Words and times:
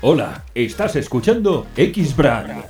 Hola, 0.00 0.44
estás 0.54 0.94
escuchando 0.94 1.66
X-Brand. 1.76 2.62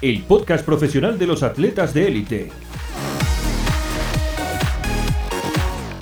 El 0.00 0.22
podcast 0.22 0.64
profesional 0.64 1.18
de 1.18 1.26
los 1.26 1.42
atletas 1.42 1.92
de 1.92 2.08
élite. 2.08 2.52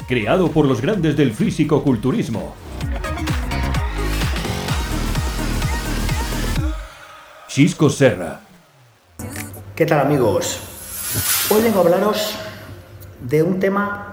Creado 0.06 0.52
por 0.52 0.66
los 0.66 0.80
grandes 0.80 1.16
del 1.16 1.32
físico-culturismo. 1.32 2.54
Chisco 7.48 7.90
Serra. 7.90 8.42
¿Qué 9.74 9.86
tal 9.86 9.98
amigos? 10.06 10.60
Hoy 11.50 11.62
vengo 11.62 11.80
a 11.80 11.82
hablaros 11.82 12.36
de 13.28 13.42
un 13.42 13.58
tema, 13.58 14.11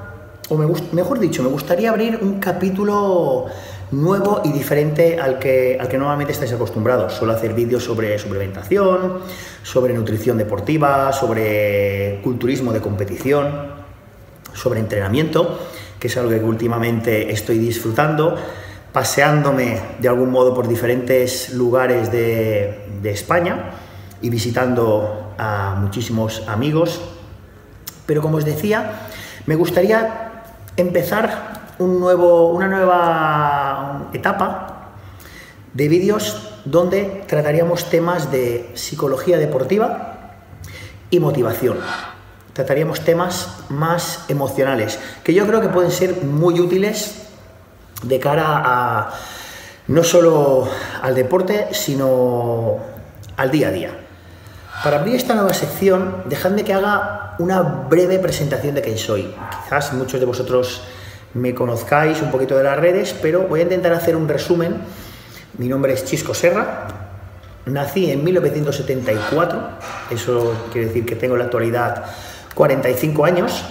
o 0.50 0.58
mejor 0.58 1.20
dicho, 1.20 1.44
me 1.44 1.50
gustaría 1.50 1.92
abrir 1.92 2.20
un 2.22 2.40
capítulo 2.40 3.46
nuevo 3.92 4.42
y 4.44 4.52
diferente 4.52 5.20
al 5.20 5.38
que, 5.40 5.78
al 5.80 5.88
que 5.88 5.98
normalmente 5.98 6.34
estáis 6.34 6.54
acostumbrados. 6.54 7.14
Suelo 7.14 7.34
hacer 7.34 7.54
vídeos 7.54 7.84
sobre 7.84 8.18
suplementación, 8.18 9.20
sobre 9.64 9.94
nutrición 9.94 10.38
deportiva, 10.38 11.12
sobre 11.14 12.20
culturismo 12.24 12.74
de 12.74 12.82
competición, 12.82 13.74
sobre 14.54 14.80
entrenamiento, 14.80 15.60
que 16.00 16.08
es 16.08 16.18
algo 16.18 16.32
que 16.32 16.40
últimamente 16.40 17.32
estoy 17.32 17.60
disfrutando, 17.60 18.36
paseándome 18.92 19.80
de 20.00 20.08
algún 20.08 20.32
modo 20.32 20.54
por 20.56 20.68
diferentes 20.68 21.54
lugares 21.54 22.12
de, 22.12 22.86
de 23.04 23.12
España 23.12 23.72
y 24.22 24.32
visitando 24.32 25.34
a 25.38 25.76
muchísimos 25.80 26.48
amigos. 26.48 27.02
Pero 28.08 28.24
como 28.24 28.38
os 28.38 28.46
decía, 28.46 29.02
me 29.46 29.56
gustaría 29.56 30.29
empezar 30.82 31.74
un 31.80 32.00
nuevo, 32.00 32.50
una 32.50 32.68
nueva 32.68 34.10
etapa 34.14 34.92
de 35.74 35.88
vídeos 35.88 36.52
donde 36.66 37.24
trataríamos 37.28 37.90
temas 37.90 38.32
de 38.32 38.72
psicología 38.74 39.38
deportiva 39.38 40.34
y 41.10 41.20
motivación. 41.20 41.78
Trataríamos 42.54 43.02
temas 43.02 43.60
más 43.70 44.26
emocionales, 44.28 45.00
que 45.24 45.34
yo 45.34 45.48
creo 45.48 45.62
que 45.62 45.70
pueden 45.70 45.92
ser 45.92 46.24
muy 46.24 46.60
útiles 46.60 47.28
de 48.04 48.20
cara 48.20 48.62
a 48.66 49.14
no 49.88 50.04
solo 50.04 50.68
al 51.02 51.16
deporte, 51.16 51.70
sino 51.72 52.78
al 53.38 53.52
día 53.52 53.70
a 53.70 53.72
día. 53.72 54.09
Para 54.84 55.00
abrir 55.00 55.16
esta 55.16 55.36
nueva 55.36 55.54
sección, 55.54 56.24
dejadme 56.28 56.64
que 56.64 56.74
haga 56.74 57.36
una 57.40 57.62
breve 57.62 58.18
presentación 58.18 58.76
de 58.76 58.82
quién 58.82 58.98
soy. 58.98 59.36
Quizás 59.66 59.92
muchos 59.92 60.22
de 60.22 60.26
vosotros 60.26 60.84
me 61.34 61.54
conozcáis 61.54 62.22
un 62.22 62.32
poquito 62.32 62.56
de 62.56 62.64
las 62.64 62.80
redes, 62.80 63.14
pero 63.22 63.42
voy 63.42 63.60
a 63.60 63.64
intentar 63.64 63.92
hacer 63.92 64.16
un 64.16 64.30
resumen. 64.30 64.78
Mi 65.58 65.68
nombre 65.68 65.92
es 65.92 66.06
Chisco 66.06 66.34
Serra, 66.34 66.88
nací 67.66 68.10
en 68.10 68.24
1974, 68.24 69.70
eso 70.12 70.68
quiere 70.72 70.88
decir 70.88 71.06
que 71.06 71.18
tengo 71.18 71.36
en 71.36 71.40
la 71.40 71.46
actualidad 71.46 72.06
45 72.56 73.26
años. 73.26 73.66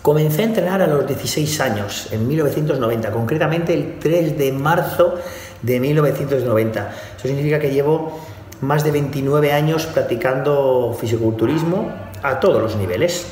Comencé 0.00 0.42
a 0.42 0.44
entrenar 0.46 0.80
a 0.80 0.86
los 0.86 1.06
16 1.06 1.60
años, 1.60 2.08
en 2.10 2.26
1990, 2.26 3.10
concretamente 3.10 3.74
el 3.74 3.98
3 3.98 4.38
de 4.38 4.52
marzo 4.52 5.16
de 5.60 5.78
1990. 5.78 6.90
Eso 7.18 7.28
significa 7.28 7.58
que 7.58 7.70
llevo 7.70 8.18
más 8.60 8.84
de 8.84 8.90
29 8.90 9.52
años 9.52 9.86
practicando 9.86 10.96
fisiculturismo 10.98 11.92
a 12.22 12.40
todos 12.40 12.62
los 12.62 12.76
niveles. 12.76 13.26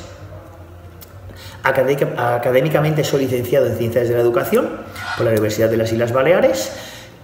Académicamente 1.63 3.03
soy 3.03 3.21
licenciado 3.21 3.65
en 3.65 3.75
Ciencias 3.75 4.07
de 4.07 4.13
la 4.13 4.21
Educación 4.21 4.69
por 5.17 5.25
la 5.25 5.31
Universidad 5.31 5.69
de 5.69 5.77
las 5.77 5.91
Islas 5.91 6.13
Baleares 6.13 6.71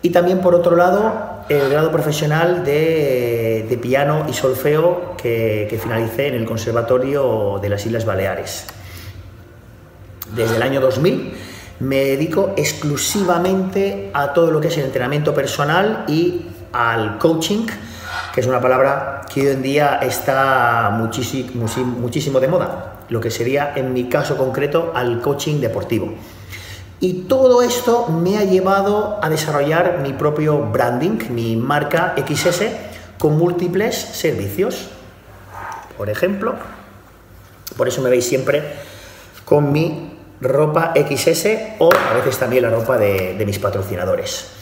y 0.01 0.09
también 0.09 0.39
por 0.39 0.55
otro 0.55 0.75
lado 0.75 1.43
el 1.47 1.69
grado 1.69 1.91
profesional 1.91 2.63
de, 2.65 3.77
piano 3.81 4.25
y 4.27 4.33
solfeo 4.33 5.15
que, 5.15 5.67
que 5.69 5.77
finalicé 5.77 6.27
en 6.27 6.35
el 6.35 6.45
Conservatorio 6.45 7.59
de 7.61 7.69
las 7.69 7.85
Islas 7.85 8.05
Baleares. 8.05 8.65
Desde 10.35 10.55
el 10.55 10.63
año 10.63 10.81
2000 10.81 11.33
me 11.81 11.97
dedico 11.97 12.53
exclusivamente 12.57 14.09
a 14.13 14.33
todo 14.33 14.49
lo 14.49 14.61
que 14.61 14.69
es 14.69 14.77
el 14.77 14.85
entrenamiento 14.85 15.35
personal 15.35 16.05
y 16.07 16.45
al 16.73 17.17
coaching 17.17 17.65
que 18.33 18.41
es 18.41 18.47
una 18.47 18.61
palabra 18.61 19.21
que 19.31 19.41
hoy 19.41 19.47
en 19.47 19.61
día 19.61 19.99
está 20.01 20.89
muchísimo, 20.93 21.67
muchísimo 21.85 22.39
de 22.39 22.47
moda, 22.47 22.99
lo 23.09 23.19
que 23.19 23.29
sería 23.29 23.73
en 23.75 23.93
mi 23.93 24.07
caso 24.07 24.37
concreto 24.37 24.91
al 24.95 25.21
coaching 25.21 25.59
deportivo. 25.59 26.13
Y 26.99 27.23
todo 27.23 27.61
esto 27.61 28.07
me 28.07 28.37
ha 28.37 28.43
llevado 28.43 29.19
a 29.21 29.29
desarrollar 29.29 29.99
mi 29.99 30.13
propio 30.13 30.59
branding, 30.59 31.17
mi 31.31 31.55
marca 31.55 32.13
XS, 32.15 32.63
con 33.17 33.37
múltiples 33.37 33.95
servicios. 33.95 34.89
Por 35.97 36.09
ejemplo, 36.09 36.55
por 37.75 37.87
eso 37.87 38.01
me 38.01 38.09
veis 38.09 38.25
siempre 38.27 38.63
con 39.45 39.71
mi 39.71 40.17
ropa 40.39 40.93
XS 40.95 41.47
o 41.79 41.89
a 41.91 42.13
veces 42.13 42.37
también 42.37 42.63
la 42.63 42.69
ropa 42.69 42.97
de, 42.97 43.35
de 43.35 43.45
mis 43.45 43.59
patrocinadores. 43.59 44.60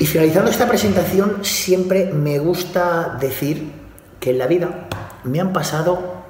Y 0.00 0.06
finalizando 0.06 0.50
esta 0.50 0.66
presentación, 0.66 1.44
siempre 1.44 2.06
me 2.06 2.38
gusta 2.38 3.18
decir 3.20 3.70
que 4.18 4.30
en 4.30 4.38
la 4.38 4.46
vida 4.46 4.88
me 5.24 5.40
han 5.40 5.52
pasado 5.52 6.24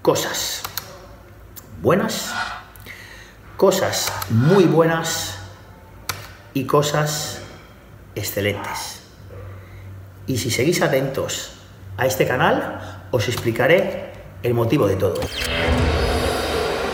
cosas 0.00 0.62
buenas, 1.82 2.32
cosas 3.58 4.10
muy 4.30 4.64
buenas 4.64 5.38
y 6.54 6.64
cosas 6.64 7.42
excelentes. 8.14 9.02
Y 10.26 10.38
si 10.38 10.50
seguís 10.50 10.80
atentos 10.80 11.52
a 11.98 12.06
este 12.06 12.26
canal, 12.26 13.06
os 13.10 13.28
explicaré 13.28 14.14
el 14.42 14.54
motivo 14.54 14.86
de 14.86 14.96
todo. 14.96 15.20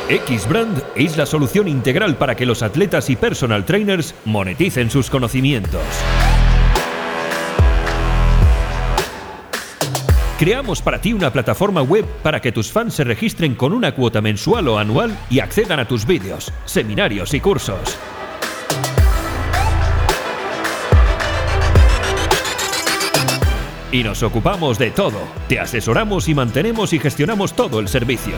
X-Brand 0.08 0.84
es 0.94 1.16
la 1.16 1.26
solución 1.26 1.66
integral 1.66 2.16
para 2.16 2.36
que 2.36 2.46
los 2.46 2.62
atletas 2.62 3.10
y 3.10 3.16
personal 3.16 3.64
trainers 3.64 4.14
moneticen 4.24 4.88
sus 4.88 5.10
conocimientos. 5.10 5.82
Creamos 10.38 10.80
para 10.80 11.00
ti 11.00 11.12
una 11.12 11.32
plataforma 11.32 11.82
web 11.82 12.04
para 12.22 12.40
que 12.40 12.52
tus 12.52 12.70
fans 12.70 12.94
se 12.94 13.02
registren 13.02 13.56
con 13.56 13.72
una 13.72 13.96
cuota 13.96 14.20
mensual 14.20 14.68
o 14.68 14.78
anual 14.78 15.16
y 15.28 15.40
accedan 15.40 15.80
a 15.80 15.88
tus 15.88 16.06
vídeos, 16.06 16.52
seminarios 16.66 17.34
y 17.34 17.40
cursos. 17.40 17.98
Y 23.90 24.04
nos 24.04 24.22
ocupamos 24.22 24.78
de 24.78 24.90
todo. 24.92 25.18
Te 25.48 25.58
asesoramos 25.58 26.28
y 26.28 26.34
mantenemos 26.34 26.92
y 26.92 27.00
gestionamos 27.00 27.54
todo 27.54 27.80
el 27.80 27.88
servicio. 27.88 28.34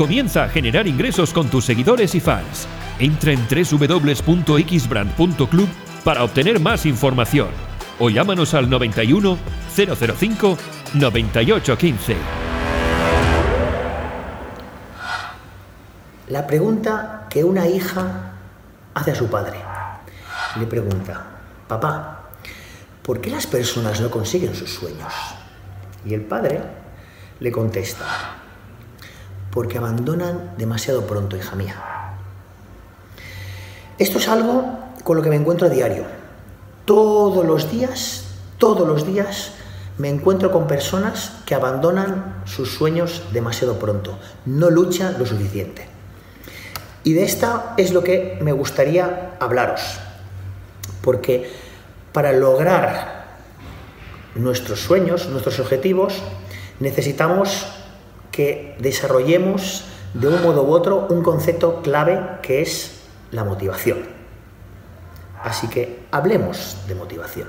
Comienza 0.00 0.44
a 0.44 0.48
generar 0.48 0.88
ingresos 0.88 1.30
con 1.30 1.50
tus 1.50 1.66
seguidores 1.66 2.14
y 2.14 2.20
fans. 2.20 2.66
Entra 2.98 3.32
en 3.32 3.46
www.xbrand.club 3.46 5.68
para 6.02 6.24
obtener 6.24 6.58
más 6.58 6.86
información 6.86 7.48
o 7.98 8.08
llámanos 8.08 8.54
al 8.54 8.70
91 8.70 9.36
005 9.76 10.56
9815. 10.94 12.16
La 16.28 16.46
pregunta 16.46 17.26
que 17.28 17.44
una 17.44 17.68
hija 17.68 18.32
hace 18.94 19.10
a 19.10 19.14
su 19.14 19.28
padre. 19.28 19.58
Le 20.58 20.64
pregunta, 20.64 21.26
papá, 21.68 22.30
¿por 23.02 23.20
qué 23.20 23.28
las 23.28 23.46
personas 23.46 24.00
no 24.00 24.10
consiguen 24.10 24.54
sus 24.54 24.72
sueños? 24.72 25.12
Y 26.06 26.14
el 26.14 26.22
padre 26.22 26.62
le 27.38 27.52
contesta, 27.52 28.39
porque 29.52 29.78
abandonan 29.78 30.54
demasiado 30.56 31.06
pronto, 31.06 31.36
hija 31.36 31.56
mía. 31.56 31.76
Esto 33.98 34.18
es 34.18 34.28
algo 34.28 34.78
con 35.04 35.16
lo 35.16 35.22
que 35.22 35.30
me 35.30 35.36
encuentro 35.36 35.66
a 35.66 35.70
diario. 35.70 36.04
Todos 36.84 37.44
los 37.44 37.70
días, 37.70 38.24
todos 38.58 38.86
los 38.86 39.06
días 39.06 39.52
me 39.98 40.08
encuentro 40.08 40.50
con 40.50 40.66
personas 40.66 41.32
que 41.44 41.54
abandonan 41.54 42.42
sus 42.46 42.74
sueños 42.74 43.22
demasiado 43.32 43.78
pronto, 43.78 44.18
no 44.46 44.70
luchan 44.70 45.18
lo 45.18 45.26
suficiente. 45.26 45.86
Y 47.04 47.12
de 47.12 47.24
esta 47.24 47.74
es 47.76 47.92
lo 47.92 48.02
que 48.02 48.38
me 48.40 48.52
gustaría 48.52 49.36
hablaros, 49.40 49.98
porque 51.02 51.50
para 52.12 52.32
lograr 52.32 53.26
nuestros 54.34 54.80
sueños, 54.80 55.28
nuestros 55.28 55.60
objetivos, 55.60 56.14
necesitamos 56.78 57.66
desarrollemos 58.78 59.84
de 60.14 60.28
un 60.28 60.42
modo 60.42 60.64
u 60.64 60.72
otro 60.72 61.06
un 61.10 61.22
concepto 61.22 61.82
clave 61.82 62.40
que 62.42 62.62
es 62.62 63.00
la 63.30 63.44
motivación. 63.44 63.98
Así 65.42 65.68
que 65.68 66.04
hablemos 66.10 66.76
de 66.88 66.94
motivación. 66.94 67.48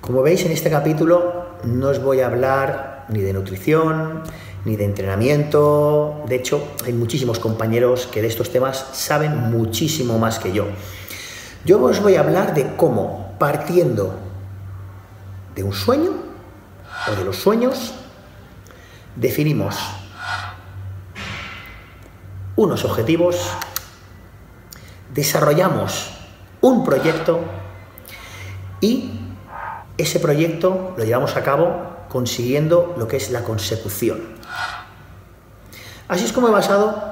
Como 0.00 0.22
veis 0.22 0.44
en 0.44 0.52
este 0.52 0.70
capítulo 0.70 1.46
no 1.64 1.88
os 1.88 2.02
voy 2.02 2.20
a 2.20 2.26
hablar 2.26 3.06
ni 3.08 3.20
de 3.22 3.32
nutrición, 3.32 4.22
ni 4.64 4.76
de 4.76 4.84
entrenamiento. 4.84 6.22
De 6.28 6.36
hecho, 6.36 6.62
hay 6.84 6.92
muchísimos 6.92 7.38
compañeros 7.38 8.06
que 8.06 8.20
de 8.20 8.28
estos 8.28 8.50
temas 8.50 8.84
saben 8.92 9.50
muchísimo 9.50 10.18
más 10.18 10.38
que 10.38 10.52
yo. 10.52 10.66
Yo 11.64 11.82
os 11.82 12.02
voy 12.02 12.16
a 12.16 12.20
hablar 12.20 12.54
de 12.54 12.76
cómo, 12.76 13.34
partiendo 13.38 14.14
de 15.54 15.64
un 15.64 15.72
sueño 15.72 16.12
o 17.10 17.16
de 17.16 17.24
los 17.24 17.36
sueños, 17.36 17.94
definimos 19.16 19.76
unos 22.54 22.84
objetivos, 22.84 23.36
desarrollamos 25.12 26.12
un 26.60 26.84
proyecto 26.84 27.40
y 28.80 29.10
ese 29.98 30.20
proyecto 30.20 30.94
lo 30.96 31.04
llevamos 31.04 31.36
a 31.36 31.42
cabo 31.42 31.96
consiguiendo 32.08 32.94
lo 32.96 33.08
que 33.08 33.16
es 33.16 33.30
la 33.30 33.42
consecución. 33.42 34.20
Así 36.08 36.24
es 36.24 36.32
como 36.32 36.48
he 36.48 36.52
basado 36.52 37.02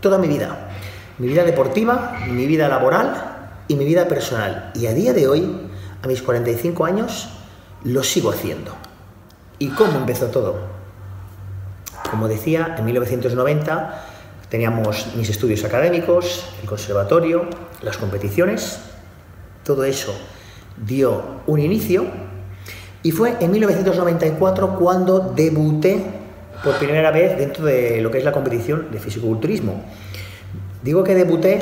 toda 0.00 0.18
mi 0.18 0.28
vida. 0.28 0.70
Mi 1.18 1.26
vida 1.26 1.44
deportiva, 1.44 2.16
mi 2.28 2.46
vida 2.46 2.68
laboral 2.68 3.62
y 3.66 3.74
mi 3.74 3.84
vida 3.84 4.06
personal. 4.08 4.72
Y 4.74 4.86
a 4.86 4.94
día 4.94 5.12
de 5.12 5.28
hoy, 5.28 5.68
a 6.02 6.06
mis 6.06 6.22
45 6.22 6.84
años, 6.84 7.28
lo 7.84 8.02
sigo 8.02 8.30
haciendo. 8.30 8.72
¿Y 9.58 9.68
cómo 9.70 9.98
empezó 9.98 10.26
todo? 10.26 10.77
Como 12.10 12.28
decía, 12.28 12.76
en 12.78 12.84
1990 12.84 14.04
teníamos 14.48 15.14
mis 15.16 15.28
estudios 15.28 15.64
académicos, 15.64 16.46
el 16.62 16.68
conservatorio, 16.68 17.46
las 17.82 17.96
competiciones. 17.98 18.80
Todo 19.62 19.84
eso 19.84 20.14
dio 20.76 21.42
un 21.46 21.60
inicio 21.60 22.06
y 23.02 23.10
fue 23.10 23.36
en 23.40 23.50
1994 23.50 24.76
cuando 24.76 25.20
debuté 25.20 26.02
por 26.64 26.74
primera 26.78 27.10
vez 27.10 27.38
dentro 27.38 27.64
de 27.64 28.00
lo 28.00 28.10
que 28.10 28.18
es 28.18 28.24
la 28.24 28.32
competición 28.32 28.90
de 28.90 28.98
fisiculturismo. 28.98 29.82
Digo 30.82 31.04
que 31.04 31.14
debuté 31.14 31.60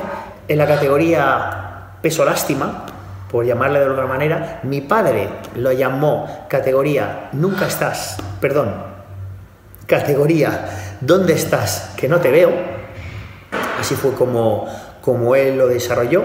en 0.49 0.59
la 0.59 0.67
categoría 0.67 1.99
peso 2.01 2.25
lástima, 2.25 2.87
por 3.31 3.45
llamarle 3.45 3.81
de 3.81 3.87
alguna 3.87 4.07
manera. 4.07 4.61
Mi 4.63 4.81
padre 4.81 5.29
lo 5.57 5.73
llamó 5.73 6.47
categoría 6.49 7.29
nunca 7.33 7.67
estás, 7.67 8.17
perdón, 8.41 8.96
categoría 9.87 10.99
¿dónde 11.01 11.35
estás? 11.35 11.91
que 11.97 12.09
no 12.09 12.21
te 12.21 12.31
veo. 12.31 12.51
Así 13.81 13.95
fue 13.95 14.13
como, 14.13 14.67
como 15.01 15.35
él 15.35 15.59
lo 15.59 15.67
desarrolló. 15.67 16.25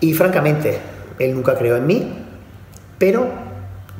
Y 0.00 0.12
francamente, 0.12 0.78
él 1.18 1.34
nunca 1.34 1.56
creó 1.56 1.76
en 1.76 1.86
mí, 1.86 2.24
pero 2.98 3.28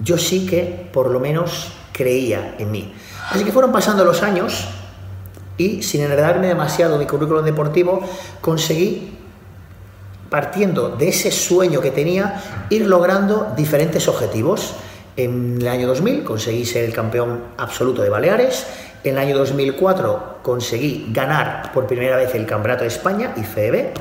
yo 0.03 0.19
sí 0.19 0.47
que 0.47 0.89
por 0.93 1.11
lo 1.11 1.21
menos 1.21 1.73
creía 1.93 2.55
en 2.59 2.71
mí. 2.71 2.95
Así 3.31 3.45
que 3.45 3.53
fueron 3.53 3.73
pasando 3.73 4.05
los 4.05 4.23
años 4.23 4.69
y 5.57 5.83
sin 5.83 6.03
enredarme 6.03 6.49
demasiado 6.49 6.99
mi 6.99 7.07
currículum 7.07 7.45
deportivo, 7.45 8.01
conseguí, 8.41 9.17
partiendo 10.29 10.91
de 10.91 11.09
ese 11.09 11.31
sueño 11.31 11.81
que 11.81 11.91
tenía, 11.91 12.43
ir 12.69 12.87
logrando 12.87 13.53
diferentes 13.57 14.07
objetivos. 14.09 14.75
En 15.17 15.57
el 15.61 15.69
año 15.69 15.87
2000 15.89 16.25
conseguí 16.25 16.67
ser 16.67 16.85
el 16.85 16.93
campeón 16.93 17.45
absoluto 17.57 18.03
de 18.03 18.11
Baleares. 18.11 18.67
En 19.03 19.13
el 19.13 19.19
año 19.19 19.39
2004 19.39 20.41
conseguí 20.43 21.09
ganar 21.11 21.73
por 21.73 21.87
primera 21.87 22.17
vez 22.17 22.35
el 22.35 22.45
Campeonato 22.45 22.83
de 22.83 22.89
España 22.89 23.33
y 23.37 23.43
FEB. 23.43 23.95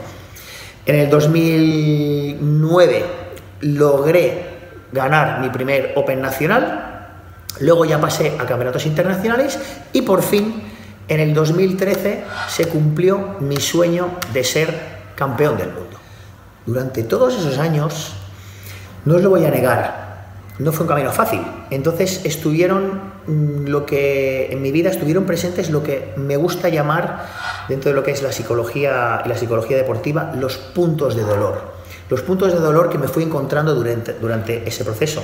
En 0.85 0.95
el 0.95 1.09
2009 1.09 3.05
logré 3.61 4.55
ganar 4.91 5.39
mi 5.39 5.49
primer 5.49 5.93
Open 5.95 6.21
nacional, 6.21 7.07
luego 7.59 7.85
ya 7.85 7.99
pasé 7.99 8.33
a 8.37 8.45
campeonatos 8.45 8.85
internacionales 8.85 9.57
y 9.93 10.01
por 10.01 10.21
fin 10.21 10.63
en 11.07 11.19
el 11.19 11.33
2013 11.33 12.23
se 12.49 12.67
cumplió 12.67 13.37
mi 13.39 13.57
sueño 13.57 14.09
de 14.33 14.43
ser 14.43 14.73
campeón 15.15 15.57
del 15.57 15.69
mundo. 15.69 15.97
Durante 16.65 17.03
todos 17.03 17.35
esos 17.35 17.57
años, 17.57 18.13
no 19.05 19.15
os 19.15 19.21
lo 19.21 19.29
voy 19.29 19.45
a 19.45 19.51
negar, 19.51 20.04
no 20.59 20.71
fue 20.71 20.83
un 20.83 20.87
camino 20.87 21.11
fácil. 21.11 21.41
Entonces 21.69 22.21
estuvieron 22.23 23.01
mm, 23.27 23.67
lo 23.67 23.85
que 23.85 24.51
en 24.51 24.61
mi 24.61 24.71
vida 24.71 24.89
estuvieron 24.89 25.25
presentes 25.25 25.69
lo 25.69 25.83
que 25.83 26.13
me 26.17 26.37
gusta 26.37 26.69
llamar 26.69 27.25
dentro 27.67 27.89
de 27.89 27.95
lo 27.95 28.03
que 28.03 28.11
es 28.11 28.21
la 28.21 28.31
psicología 28.31 29.21
y 29.25 29.29
la 29.29 29.37
psicología 29.37 29.77
deportiva 29.77 30.33
los 30.35 30.57
puntos 30.57 31.15
de 31.15 31.23
dolor 31.23 31.75
los 32.09 32.21
puntos 32.21 32.53
de 32.53 32.59
dolor 32.59 32.89
que 32.89 32.97
me 32.97 33.07
fui 33.07 33.23
encontrando 33.23 33.73
durante, 33.73 34.13
durante 34.13 34.67
ese 34.67 34.83
proceso. 34.83 35.23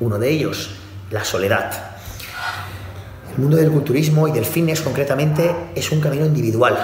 Uno 0.00 0.18
de 0.18 0.30
ellos, 0.30 0.70
la 1.10 1.24
soledad. 1.24 1.70
El 3.34 3.42
mundo 3.42 3.56
del 3.56 3.70
culturismo 3.70 4.26
y 4.28 4.32
del 4.32 4.44
fitness 4.44 4.80
concretamente 4.80 5.54
es 5.74 5.90
un 5.92 6.00
camino 6.00 6.24
individual. 6.24 6.76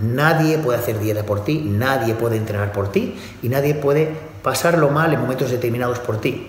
Nadie 0.00 0.58
puede 0.58 0.78
hacer 0.78 0.98
dieta 0.98 1.24
por 1.24 1.44
ti, 1.44 1.60
nadie 1.60 2.14
puede 2.14 2.36
entrenar 2.36 2.72
por 2.72 2.90
ti 2.90 3.16
y 3.42 3.48
nadie 3.48 3.74
puede 3.74 4.33
pasarlo 4.44 4.90
mal 4.90 5.12
en 5.14 5.20
momentos 5.20 5.50
determinados 5.50 5.98
por 6.00 6.20
ti. 6.20 6.48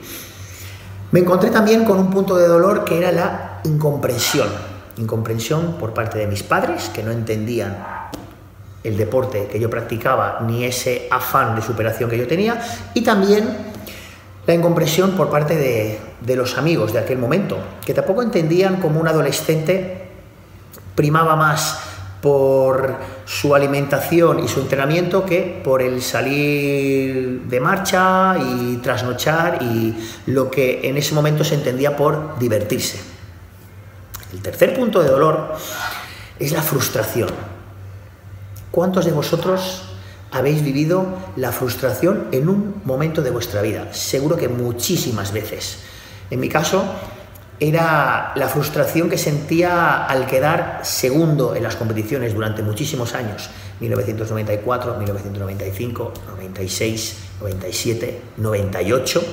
Me 1.11 1.21
encontré 1.21 1.49
también 1.49 1.85
con 1.85 1.97
un 1.97 2.09
punto 2.09 2.35
de 2.35 2.45
dolor 2.45 2.83
que 2.83 2.97
era 2.97 3.13
la 3.13 3.61
incomprensión. 3.63 4.49
Incomprensión 4.97 5.77
por 5.79 5.93
parte 5.93 6.19
de 6.19 6.27
mis 6.27 6.43
padres 6.43 6.89
que 6.89 7.01
no 7.01 7.11
entendían 7.11 7.77
el 8.83 8.97
deporte 8.97 9.47
que 9.47 9.59
yo 9.59 9.69
practicaba 9.69 10.41
ni 10.45 10.65
ese 10.65 11.07
afán 11.09 11.55
de 11.55 11.61
superación 11.61 12.09
que 12.09 12.17
yo 12.17 12.27
tenía 12.27 12.61
y 12.93 13.01
también 13.01 13.73
la 14.45 14.53
incompresión 14.53 15.11
por 15.11 15.29
parte 15.29 15.55
de, 15.55 16.35
los 16.35 16.57
amigos 16.57 16.93
de 16.93 16.99
aquel 16.99 17.17
momento, 17.17 17.57
que 17.83 17.93
tampoco 17.93 18.21
entendían 18.21 18.81
como 18.81 18.99
un 18.99 19.07
adolescente 19.07 20.09
primaba 20.93 21.35
más 21.35 21.79
por 22.25 22.95
su 23.23 23.53
alimentación 23.53 24.43
y 24.43 24.47
su 24.47 24.59
entrenamiento 24.59 25.23
que 25.23 25.61
por 25.63 25.83
el 25.83 26.01
salir 26.01 27.41
de 27.41 27.59
marcha 27.59 28.35
y 28.39 28.77
trasnochar 28.77 29.61
y 29.61 29.95
lo 30.25 30.49
que 30.49 30.89
en 30.89 30.97
ese 30.97 31.13
momento 31.13 31.43
se 31.43 31.53
entendía 31.53 31.95
por 31.95 32.39
divertirse. 32.39 32.99
El 34.33 34.41
tercer 34.41 34.73
punto 34.73 35.03
de 35.03 35.09
dolor 35.09 35.53
es 36.39 36.51
la 36.51 36.63
frustración. 36.63 37.29
¿Cuántos 38.71 39.05
de 39.05 39.11
vosotros 39.11 39.83
habéis 40.31 40.63
vivido 40.63 41.05
la 41.35 41.51
frustración 41.51 42.29
en 42.31 42.49
un 42.49 42.81
momento 42.85 43.21
de 43.21 43.29
vuestra 43.29 43.61
vida? 43.61 43.93
Seguro 43.93 44.35
que 44.35 44.47
muchísimas 44.47 45.31
veces. 45.31 45.77
En 46.31 46.39
mi 46.39 46.49
caso, 46.49 46.85
era 47.59 48.33
la 48.35 48.47
frustración 48.49 49.09
que 49.09 49.17
sentía 49.17 50.05
al 50.05 50.27
quedar 50.27 50.81
segundo 50.83 51.55
en 51.55 51.63
las 51.63 51.75
competiciones 51.75 52.33
durante 52.33 52.63
muchísimos 52.63 53.13
años, 53.13 53.49
1994, 53.79 54.97
1995, 54.97 56.13
96, 56.27 57.17
97, 57.39 58.21
98. 58.37 59.23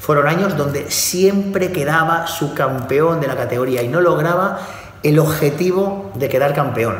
Fueron 0.00 0.28
años 0.28 0.56
donde 0.56 0.90
siempre 0.90 1.72
quedaba 1.72 2.26
subcampeón 2.26 3.20
de 3.20 3.26
la 3.26 3.36
categoría 3.36 3.82
y 3.82 3.88
no 3.88 4.00
lograba 4.00 4.60
el 5.02 5.18
objetivo 5.18 6.12
de 6.14 6.28
quedar 6.28 6.54
campeón. 6.54 6.96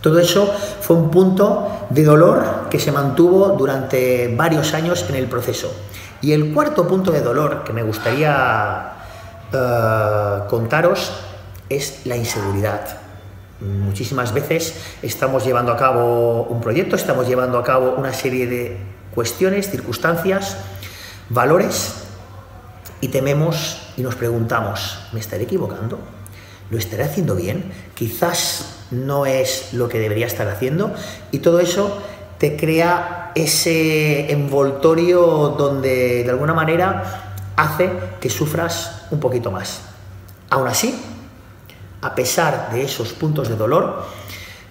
Todo 0.00 0.18
eso 0.18 0.46
fue 0.80 0.96
un 0.96 1.10
punto 1.10 1.86
de 1.90 2.04
dolor 2.04 2.68
que 2.70 2.78
se 2.78 2.92
mantuvo 2.92 3.50
durante 3.50 4.34
varios 4.34 4.74
años 4.74 5.04
en 5.08 5.14
el 5.14 5.26
proceso. 5.26 5.72
Y 6.22 6.32
el 6.32 6.52
cuarto 6.52 6.86
punto 6.88 7.12
de 7.12 7.20
dolor 7.20 7.64
que 7.64 7.72
me 7.72 7.82
gustaría 7.82 8.99
eh, 9.52 10.40
contaros 10.48 11.12
es 11.68 12.00
la 12.04 12.16
inseguridad. 12.16 12.98
Muchísimas 13.60 14.32
veces 14.32 14.74
estamos 15.02 15.44
llevando 15.44 15.72
a 15.72 15.76
cabo 15.76 16.44
un 16.44 16.60
proyecto, 16.60 16.96
estamos 16.96 17.28
llevando 17.28 17.58
a 17.58 17.64
cabo 17.64 17.94
una 17.96 18.12
serie 18.12 18.46
de 18.46 18.78
cuestiones, 19.14 19.70
circunstancias, 19.70 20.56
valores 21.28 21.94
y 23.00 23.08
tememos 23.08 23.92
y 23.96 24.02
nos 24.02 24.14
preguntamos, 24.14 24.98
¿me 25.12 25.20
estaré 25.20 25.44
equivocando? 25.44 25.98
¿Lo 26.70 26.78
estaré 26.78 27.04
haciendo 27.04 27.34
bien? 27.34 27.72
Quizás 27.94 28.86
no 28.90 29.26
es 29.26 29.72
lo 29.72 29.88
que 29.88 29.98
debería 29.98 30.26
estar 30.26 30.48
haciendo 30.48 30.94
y 31.30 31.40
todo 31.40 31.60
eso 31.60 32.02
te 32.38 32.56
crea 32.56 33.32
ese 33.34 34.32
envoltorio 34.32 35.54
donde 35.58 36.24
de 36.24 36.30
alguna 36.30 36.54
manera 36.54 37.29
hace 37.56 37.90
que 38.20 38.30
sufras 38.30 39.06
un 39.10 39.20
poquito 39.20 39.50
más. 39.50 39.82
Aún 40.50 40.66
así, 40.66 40.98
a 42.00 42.14
pesar 42.14 42.70
de 42.72 42.82
esos 42.82 43.12
puntos 43.12 43.48
de 43.48 43.56
dolor, 43.56 44.04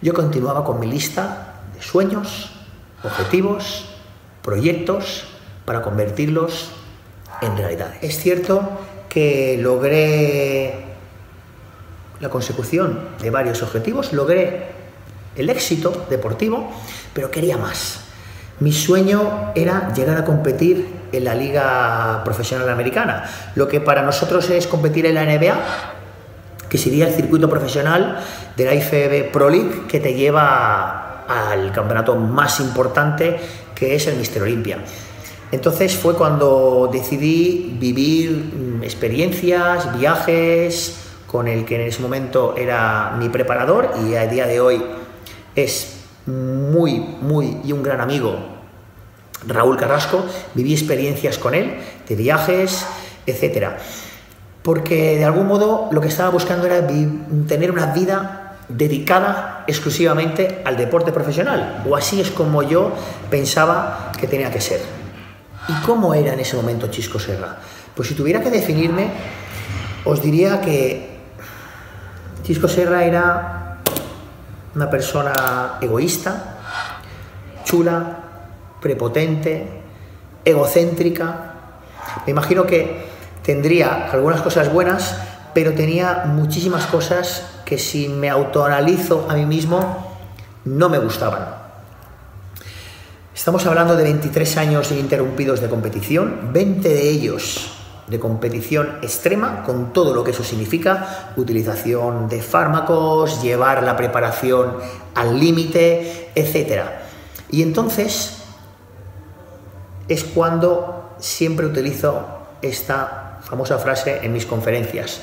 yo 0.01 0.13
continuaba 0.13 0.63
con 0.63 0.79
mi 0.79 0.87
lista 0.87 1.61
de 1.75 1.81
sueños, 1.81 2.51
objetivos, 3.03 3.89
proyectos 4.41 5.25
para 5.65 5.81
convertirlos 5.81 6.71
en 7.41 7.55
realidad. 7.57 7.93
Es 8.01 8.19
cierto 8.19 8.67
que 9.07 9.57
logré 9.59 10.85
la 12.19 12.29
consecución 12.29 13.09
de 13.21 13.29
varios 13.29 13.61
objetivos, 13.63 14.13
logré 14.13 14.67
el 15.35 15.49
éxito 15.49 16.05
deportivo, 16.09 16.69
pero 17.13 17.31
quería 17.31 17.57
más. 17.57 18.01
Mi 18.59 18.73
sueño 18.73 19.51
era 19.55 19.93
llegar 19.93 20.17
a 20.17 20.25
competir 20.25 20.99
en 21.11 21.23
la 21.23 21.33
Liga 21.33 22.21
Profesional 22.25 22.69
Americana. 22.69 23.23
Lo 23.55 23.67
que 23.67 23.79
para 23.79 24.01
nosotros 24.01 24.49
es 24.49 24.67
competir 24.67 25.05
en 25.05 25.15
la 25.15 25.23
NBA, 25.23 25.59
que 26.67 26.77
sería 26.77 27.07
el 27.07 27.13
circuito 27.13 27.49
profesional 27.49 28.19
de 28.57 28.65
la 28.65 28.73
IFB 28.75 29.31
Pro 29.31 29.49
League 29.49 29.87
que 29.87 29.99
te 29.99 30.13
lleva 30.13 31.25
al 31.27 31.71
campeonato 31.71 32.15
más 32.15 32.59
importante 32.59 33.37
que 33.73 33.95
es 33.95 34.07
el 34.07 34.17
Mister 34.17 34.43
Olympia. 34.43 34.79
Entonces 35.51 35.95
fue 35.95 36.15
cuando 36.15 36.89
decidí 36.91 37.75
vivir 37.79 38.31
mm, 38.31 38.83
experiencias, 38.83 39.97
viajes 39.97 40.97
con 41.25 41.47
el 41.47 41.65
que 41.65 41.75
en 41.75 41.81
ese 41.81 42.01
momento 42.01 42.55
era 42.57 43.15
mi 43.17 43.29
preparador 43.29 43.91
y 44.07 44.15
a 44.15 44.27
día 44.27 44.45
de 44.45 44.59
hoy 44.59 44.83
es 45.55 45.98
muy, 46.29 46.99
muy 47.21 47.57
y 47.63 47.71
un 47.71 47.83
gran 47.83 48.01
amigo, 48.01 48.37
Raúl 49.47 49.77
Carrasco. 49.77 50.23
Viví 50.53 50.73
experiencias 50.73 51.37
con 51.37 51.53
él 51.55 51.79
de 52.07 52.15
viajes, 52.15 52.85
etcétera. 53.25 53.77
Porque 54.61 55.17
de 55.17 55.25
algún 55.25 55.47
modo 55.47 55.89
lo 55.91 56.01
que 56.01 56.07
estaba 56.07 56.29
buscando 56.29 56.65
era 56.65 56.85
tener 57.47 57.71
una 57.71 57.87
vida 57.87 58.57
dedicada 58.67 59.63
exclusivamente 59.67 60.61
al 60.63 60.77
deporte 60.77 61.11
profesional, 61.11 61.83
o 61.89 61.95
así 61.95 62.21
es 62.21 62.29
como 62.29 62.61
yo 62.61 62.93
pensaba 63.29 64.11
que 64.19 64.27
tenía 64.27 64.51
que 64.51 64.61
ser. 64.61 64.79
¿Y 65.67 65.73
cómo 65.85 66.13
era 66.13 66.33
en 66.33 66.39
ese 66.39 66.55
momento 66.55 66.87
Chisco 66.87 67.19
Serra? 67.19 67.57
Pues 67.95 68.07
si 68.07 68.13
tuviera 68.13 68.41
que 68.41 68.49
definirme, 68.49 69.09
os 70.05 70.21
diría 70.21 70.61
que 70.61 71.19
Chisco 72.43 72.67
Serra 72.67 73.03
era 73.03 73.58
una 74.75 74.89
persona 74.89 75.77
egoísta, 75.81 76.57
chula, 77.63 78.17
prepotente, 78.81 79.67
egocéntrica. 80.45 81.53
Me 82.25 82.31
imagino 82.31 82.65
que 82.65 83.07
tendría 83.43 84.09
algunas 84.11 84.41
cosas 84.41 84.71
buenas, 84.71 85.17
pero 85.53 85.73
tenía 85.73 86.23
muchísimas 86.25 86.85
cosas 86.85 87.61
que 87.65 87.77
si 87.77 88.09
me 88.09 88.29
autoanalizo 88.29 89.27
a 89.29 89.33
mí 89.33 89.45
mismo 89.45 90.15
no 90.65 90.89
me 90.89 90.97
gustaban. 90.99 91.59
Estamos 93.33 93.65
hablando 93.65 93.95
de 93.95 94.03
23 94.03 94.57
años 94.57 94.91
ininterrumpidos 94.91 95.61
de 95.61 95.69
competición, 95.69 96.49
20 96.51 96.89
de 96.89 97.09
ellos 97.09 97.78
de 98.09 98.19
competición 98.19 98.97
extrema, 99.01 99.63
con 99.63 99.93
todo 99.93 100.13
lo 100.13 100.23
que 100.23 100.31
eso 100.31 100.43
significa, 100.43 101.33
utilización 101.37 102.27
de 102.27 102.41
fármacos, 102.41 103.41
llevar 103.41 103.83
la 103.83 103.95
preparación 103.95 104.77
al 105.15 105.39
límite, 105.39 106.31
etc. 106.35 106.83
Y 107.51 107.61
entonces 107.61 108.43
es 110.07 110.23
cuando 110.23 111.15
siempre 111.19 111.65
utilizo 111.65 112.25
esta 112.61 113.39
famosa 113.43 113.77
frase 113.77 114.19
en 114.23 114.33
mis 114.33 114.45
conferencias, 114.45 115.21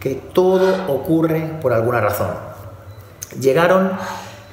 que 0.00 0.14
todo 0.14 0.92
ocurre 0.92 1.58
por 1.60 1.72
alguna 1.72 2.00
razón. 2.00 2.30
Llegaron 3.40 3.90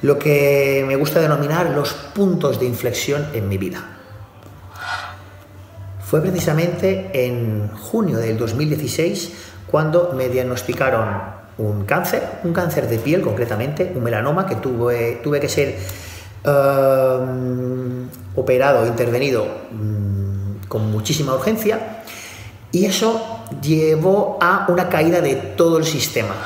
lo 0.02 0.18
que 0.18 0.84
me 0.86 0.96
gusta 0.96 1.20
denominar 1.20 1.70
los 1.70 1.92
puntos 1.92 2.60
de 2.60 2.66
inflexión 2.66 3.26
en 3.32 3.48
mi 3.48 3.58
vida. 3.58 3.95
Fue 6.08 6.20
precisamente 6.20 7.10
en 7.12 7.68
junio 7.68 8.18
del 8.18 8.38
2016 8.38 9.32
cuando 9.66 10.12
me 10.12 10.28
diagnosticaron 10.28 11.08
un 11.58 11.84
cáncer, 11.84 12.22
un 12.44 12.52
cáncer 12.52 12.88
de 12.88 12.98
piel 12.98 13.22
concretamente, 13.22 13.90
un 13.92 14.04
melanoma 14.04 14.46
que 14.46 14.54
tuve, 14.54 15.20
tuve 15.24 15.40
que 15.40 15.48
ser 15.48 15.76
um, 16.44 18.06
operado, 18.36 18.86
intervenido 18.86 19.48
mm, 19.72 20.66
con 20.68 20.92
muchísima 20.92 21.34
urgencia 21.34 22.04
y 22.70 22.84
eso 22.84 23.44
llevó 23.60 24.38
a 24.40 24.66
una 24.68 24.88
caída 24.88 25.20
de 25.20 25.34
todo 25.34 25.76
el 25.76 25.84
sistema. 25.84 26.36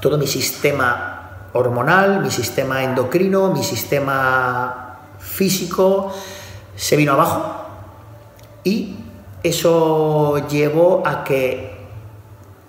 Todo 0.00 0.18
mi 0.18 0.26
sistema 0.26 1.48
hormonal, 1.54 2.20
mi 2.20 2.30
sistema 2.30 2.84
endocrino, 2.84 3.54
mi 3.54 3.64
sistema 3.64 4.98
físico 5.18 6.12
se 6.76 6.96
vino 6.96 7.14
abajo 7.14 7.59
y 8.64 8.96
eso 9.42 10.46
llevó 10.48 11.02
a 11.04 11.24
que 11.24 11.78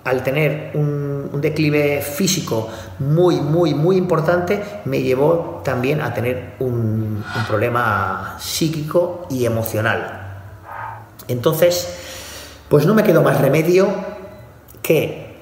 al 0.04 0.22
tener 0.22 0.70
un, 0.74 1.40
declive 1.40 2.02
físico 2.02 2.68
muy, 2.98 3.40
muy, 3.40 3.74
muy 3.74 3.96
importante, 3.96 4.62
me 4.84 5.02
llevó 5.02 5.60
también 5.64 6.00
a 6.00 6.12
tener 6.12 6.54
un, 6.58 7.24
un 7.36 7.44
problema 7.46 8.36
psíquico 8.38 9.26
y 9.30 9.44
emocional. 9.46 10.42
Entonces, 11.28 11.98
pues 12.68 12.86
no 12.86 12.94
me 12.94 13.02
quedó 13.02 13.22
más 13.22 13.40
remedio 13.40 13.88
que 14.82 15.36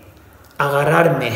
agarrarme 0.59 1.33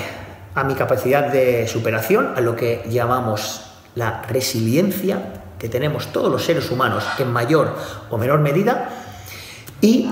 a 0.55 0.65
mi 0.65 0.75
capacidad 0.75 1.27
de 1.29 1.67
superación, 1.67 2.35
a 2.37 2.41
lo 2.41 2.55
que 2.55 2.85
llamamos 2.89 3.73
la 3.95 4.23
resiliencia 4.23 5.19
que 5.59 5.69
tenemos 5.69 6.09
todos 6.09 6.31
los 6.31 6.45
seres 6.45 6.71
humanos 6.71 7.05
en 7.19 7.33
mayor 7.33 7.75
o 8.11 8.19
menor 8.19 8.41
medida 8.41 9.04
y 9.85 10.11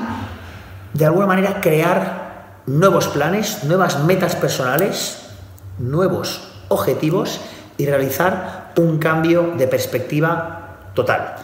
de 0.92 1.06
alguna 1.06 1.24
manera 1.24 1.62
crear 1.62 2.60
nuevos 2.66 3.08
planes, 3.08 3.64
nuevas 3.64 4.04
metas 4.04 4.36
personales, 4.36 5.30
nuevos 5.78 6.52
objetivos 6.68 7.40
y 7.78 7.86
realizar 7.86 8.72
un 8.76 8.98
cambio 8.98 9.54
de 9.56 9.66
perspectiva 9.66 10.76
total. 10.92 11.36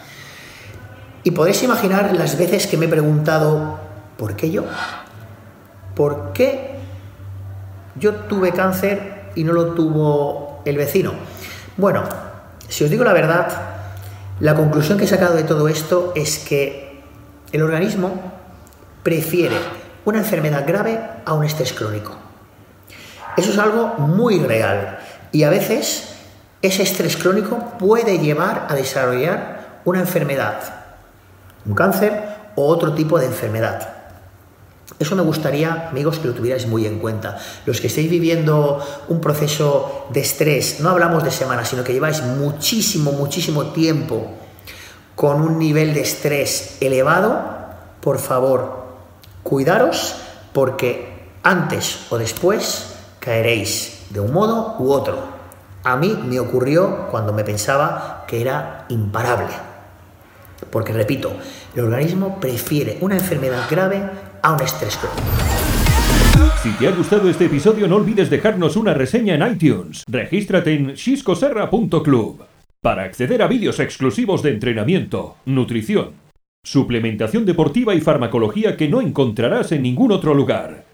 Y 1.23 1.31
podéis 1.31 1.63
imaginar 1.63 2.13
las 2.13 2.37
veces 2.37 2.67
que 2.67 2.77
me 2.77 2.85
he 2.85 2.89
preguntado, 2.89 3.79
¿por 4.15 4.35
qué 4.35 4.51
yo? 4.51 4.65
¿Por 5.95 6.31
qué 6.33 6.75
yo 7.95 8.13
tuve 8.13 8.51
cáncer 8.51 9.31
y 9.33 9.43
no 9.43 9.53
lo 9.53 9.73
tuvo 9.73 10.61
el 10.65 10.77
vecino. 10.77 11.13
Bueno, 11.77 12.03
si 12.67 12.83
os 12.83 12.91
digo 12.91 13.03
la 13.03 13.13
verdad, 13.13 13.47
la 14.39 14.55
conclusión 14.55 14.99
que 14.99 15.05
he 15.05 15.07
sacado 15.07 15.35
de 15.35 15.43
todo 15.43 15.67
esto 15.67 16.13
es 16.15 16.37
que 16.37 16.88
el 17.51 17.61
organismo 17.63 18.11
prefiere 19.03 19.57
una 20.05 20.19
enfermedad 20.19 20.65
grave 20.67 20.99
a 21.25 21.33
un 21.33 21.45
estrés 21.45 21.73
crónico. 21.73 22.15
Eso 23.37 23.51
es 23.51 23.57
algo 23.57 23.95
muy 23.97 24.39
real 24.39 24.99
y 25.31 25.43
a 25.43 25.49
veces 25.49 26.15
ese 26.61 26.83
estrés 26.83 27.15
crónico 27.15 27.57
puede 27.79 28.19
llevar 28.19 28.67
a 28.69 28.75
desarrollar 28.75 29.81
una 29.85 29.99
enfermedad, 29.99 30.59
un 31.65 31.73
cáncer 31.73 32.21
o 32.55 32.67
otro 32.67 32.93
tipo 32.93 33.17
de 33.19 33.27
enfermedad. 33.27 33.93
Eso 34.97 35.15
me 35.15 35.21
gustaría, 35.21 35.87
amigos, 35.89 36.19
que 36.19 36.27
lo 36.27 36.33
tuvierais 36.33 36.67
muy 36.67 36.85
en 36.85 36.99
cuenta. 36.99 37.37
Los 37.65 37.79
que 37.79 37.87
estéis 37.87 38.09
viviendo 38.09 38.85
un 39.07 39.21
proceso 39.21 40.07
de 40.11 40.19
estrés, 40.19 40.81
no 40.81 40.89
hablamos 40.89 41.23
de 41.23 41.31
semanas, 41.31 41.69
sino 41.69 41.85
que 41.85 41.93
lleváis 41.93 42.21
muchísimo, 42.21 43.13
muchísimo 43.13 43.67
tiempo 43.67 44.38
con 45.19 45.41
un 45.41 45.59
nivel 45.59 45.93
de 45.93 45.99
estrés 45.99 46.77
elevado, 46.79 47.43
por 47.99 48.19
favor, 48.19 48.85
cuidaros 49.43 50.15
porque 50.53 51.09
antes 51.43 52.07
o 52.09 52.17
después 52.17 52.95
caeréis 53.19 54.05
de 54.11 54.21
un 54.21 54.31
modo 54.31 54.77
u 54.79 54.93
otro. 54.93 55.19
A 55.83 55.97
mí 55.97 56.17
me 56.25 56.39
ocurrió 56.39 57.09
cuando 57.11 57.33
me 57.33 57.43
pensaba 57.43 58.23
que 58.29 58.39
era 58.39 58.85
imparable. 58.87 59.49
Porque, 60.71 60.93
repito, 60.93 61.33
el 61.75 61.83
organismo 61.83 62.39
prefiere 62.39 62.97
una 63.01 63.17
enfermedad 63.17 63.65
grave 63.69 64.01
a 64.41 64.53
un 64.53 64.61
estrés 64.61 64.97
Si 66.63 66.71
te 66.71 66.87
ha 66.87 66.91
gustado 66.91 67.29
este 67.29 67.47
episodio, 67.47 67.89
no 67.89 67.97
olvides 67.97 68.29
dejarnos 68.29 68.77
una 68.77 68.93
reseña 68.93 69.35
en 69.35 69.53
iTunes. 69.53 70.05
Regístrate 70.07 70.73
en 70.73 70.95
xiscoserra.club 70.95 72.48
para 72.81 73.03
acceder 73.03 73.41
a 73.41 73.47
vídeos 73.47 73.79
exclusivos 73.79 74.41
de 74.41 74.51
entrenamiento, 74.51 75.35
nutrición, 75.45 76.11
suplementación 76.63 77.45
deportiva 77.45 77.93
y 77.93 78.01
farmacología 78.01 78.77
que 78.77 78.87
no 78.87 79.01
encontrarás 79.01 79.73
en 79.73 79.81
ningún 79.83 80.13
otro 80.13 80.33
lugar. 80.33 80.85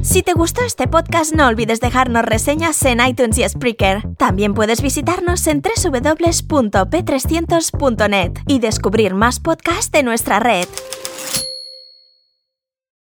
Si 0.00 0.22
te 0.22 0.32
gustó 0.34 0.62
este 0.64 0.88
podcast, 0.88 1.34
no 1.34 1.46
olvides 1.46 1.80
dejarnos 1.80 2.24
reseñas 2.24 2.82
en 2.84 3.00
iTunes 3.00 3.38
y 3.38 3.48
Spreaker. 3.48 4.02
También 4.18 4.52
puedes 4.52 4.82
visitarnos 4.82 5.46
en 5.46 5.62
www.p300.net 5.62 8.32
y 8.46 8.58
descubrir 8.58 9.14
más 9.14 9.40
podcasts 9.40 9.90
de 9.92 10.02
nuestra 10.02 10.38
red. 10.40 10.66